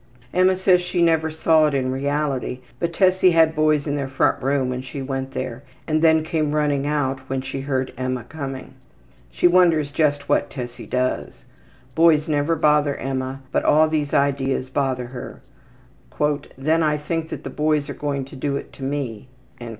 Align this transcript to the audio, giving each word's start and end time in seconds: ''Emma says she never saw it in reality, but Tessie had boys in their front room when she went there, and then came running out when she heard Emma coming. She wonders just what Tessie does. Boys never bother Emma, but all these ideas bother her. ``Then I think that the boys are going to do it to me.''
''Emma 0.33 0.55
says 0.55 0.81
she 0.81 0.99
never 0.99 1.29
saw 1.29 1.67
it 1.67 1.75
in 1.75 1.91
reality, 1.91 2.61
but 2.79 2.91
Tessie 2.91 3.29
had 3.37 3.53
boys 3.53 3.85
in 3.85 3.95
their 3.95 4.07
front 4.07 4.41
room 4.41 4.67
when 4.69 4.81
she 4.81 4.99
went 4.99 5.33
there, 5.33 5.61
and 5.85 6.01
then 6.01 6.23
came 6.23 6.55
running 6.55 6.87
out 6.87 7.19
when 7.29 7.39
she 7.39 7.61
heard 7.61 7.93
Emma 7.95 8.23
coming. 8.23 8.73
She 9.29 9.47
wonders 9.47 9.91
just 9.91 10.27
what 10.27 10.49
Tessie 10.49 10.87
does. 10.87 11.43
Boys 11.93 12.27
never 12.27 12.55
bother 12.55 12.95
Emma, 12.95 13.41
but 13.51 13.63
all 13.63 13.87
these 13.87 14.11
ideas 14.11 14.71
bother 14.71 15.05
her. 15.05 15.43
``Then 16.13 16.81
I 16.81 16.97
think 16.97 17.29
that 17.29 17.43
the 17.43 17.51
boys 17.51 17.87
are 17.87 17.93
going 17.93 18.25
to 18.25 18.35
do 18.35 18.55
it 18.57 18.73
to 18.73 18.83
me.'' 18.83 19.27